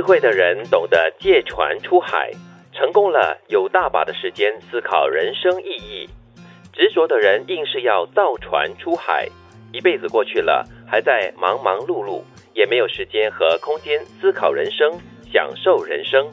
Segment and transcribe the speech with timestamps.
[0.00, 2.30] 智慧的人懂得借船出海，
[2.72, 6.08] 成功了有大把的时间思考人生意义；
[6.72, 9.28] 执着的人硬是要造船出海，
[9.74, 12.22] 一辈子过去了，还在忙忙碌碌，
[12.54, 14.98] 也没有时间和空间思考人生，
[15.30, 16.26] 享受人生。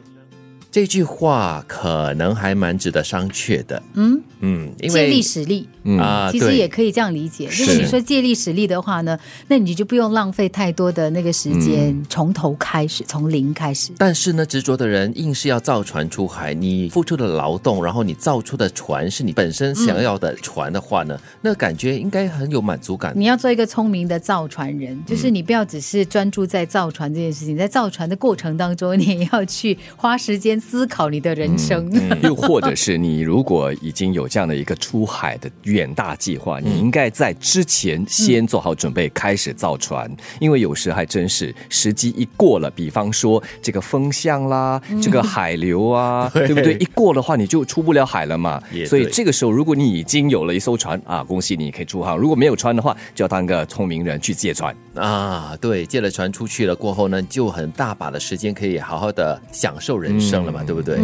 [0.77, 3.81] 这句话可能还蛮值得商榷的。
[3.95, 5.67] 嗯，嗯，因为借力使力。
[5.99, 7.47] 啊，其实也可以这样理解。
[7.49, 13.93] 如果是你说借力使力的话呢，那你就不用浪费太多的那个时间，嗯从头开始，从零开始。
[13.97, 23.13] 但是呢，执着的人硬是要造船出海，你付出的劳动，然后你造出的船是你本身想要的船的话呢，那感觉应该很有满足感。
[23.15, 31.89] 你要做一个聪明的造船人，就是你不要只是专注在造船这件事情，在造船的过程当中，你也要去花时间思考你的人生。
[32.21, 40.09] 又或者是你如果已经有这样的一个出海的远大计划，你应该在之前先做好准备，开始造船。
[40.39, 46.73] 因为有时还真是时机一过了，比方说这个风向啦，这个海流啊， 对不对？
[46.75, 54.75] 一过的话，你就出不了海了嘛所以这个时候，如果你已经有了一艘船啊，恭喜你可以出航；如果没有船的话，就要当个聪明人去借船。
[54.95, 60.99] 啊，对，借了船出去了过后呢，就很大把的时间可以好好的享受人生了嘛，对不对？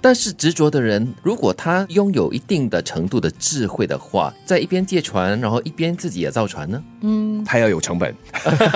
[0.00, 6.82] 但是执着的人，如果他拥有一定的程度的智慧的话，在一边借船，然后一边自己也造船呢？
[7.02, 8.14] 嗯，他要有成本，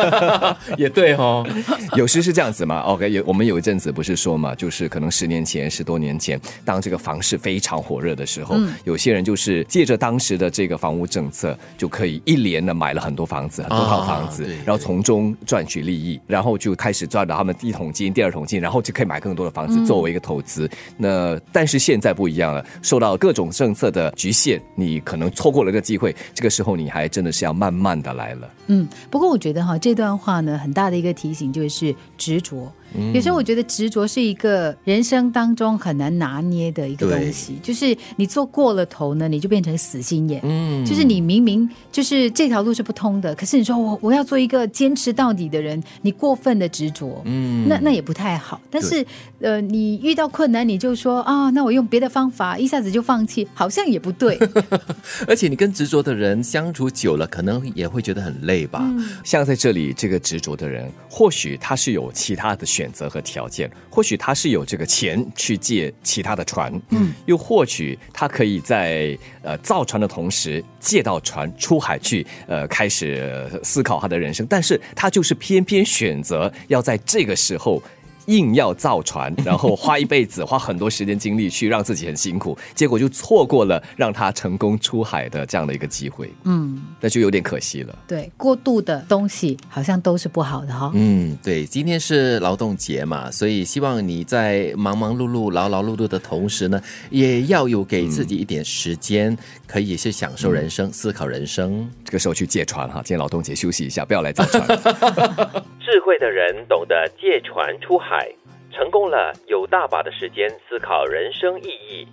[0.77, 1.47] 也对哦，
[1.97, 2.81] 有时是这样子嘛。
[2.81, 20.69] OK，有我们有一阵子不是说嘛，就是可能十年前、十多年前，当这个房市非常火热的时候，有些人就是借着当时的这个房屋政策，就可以一连的买了很多房子、很多套房子，然后从中赚取利益，然后就开始赚到他们第一桶金、第二桶金，然后就可以买更多的房子作为一个投资。
[20.97, 28.51] 那但是现在不一样了，受到各种政策的局限，你可能错过了个机会，这个时候你还真的是要慢慢的来了。
[28.69, 32.73] 嗯，不过我觉得哈，这段话呢，很大的一个提醒就是执着。
[33.13, 40.41] 有时候我觉得执着是一个人生当中很难拿捏的一个东西，就是你做过了头呢，你就变成死心眼。
[40.45, 48.61] 嗯，就是你明明就是这条路是不通的，可是你说我我要做一个坚持到底的人，你过分的执着，嗯，那那也不太好。
[48.71, 49.05] 但是
[49.41, 54.39] 呃，你遇到困难你就说啊，那我用别的方法，一下子就放弃，好像也不对。
[55.27, 58.89] 而且你跟执着的人相处久了，可能也会觉得很累吧？
[59.25, 73.07] 像在这里这个执着的人，或许他是有其他的选择和条件，或许他是有这个钱去借其他的船，嗯，又或许他可以在呃造船的同时借到船出海去，呃开始
[73.53, 77.83] 呃思考他的人生，但是他就是偏偏选择要在这个时候。
[78.27, 87.99] 硬要造船，然后花一辈子、花很多时间精力去让自己很辛苦， 结果就错过了让他成功出海的这样的一个机会，嗯，那就有点可惜了。
[88.07, 101.89] 对，过度的东西好像都是不好的哈、嗯，对，今天是劳动节嘛，所以希望你在忙忙碌碌、劳劳碌碌的同时呢，也要有给自己一点时间，可以是享受人生、思考人生。
[102.05, 104.67] 这个时候去借船哈，今天劳动节休息一下，不要来造船。
[106.07, 108.33] 智慧的人懂得借船出海，
[108.71, 112.07] 成功了有大把的时间思考人生意义；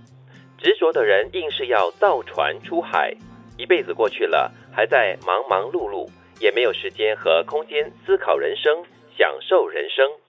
[0.58, 3.16] 执着的人硬是要造船出海，
[3.56, 6.10] 一辈子过去了，还在忙忙碌碌，
[6.40, 8.84] 也没有时间和空间思考人生，
[9.16, 10.23] 享受人生。